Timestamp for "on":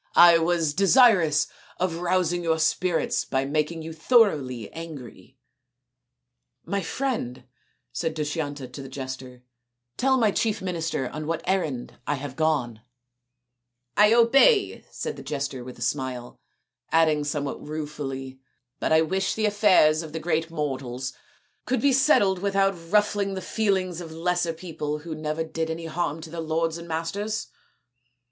11.11-11.27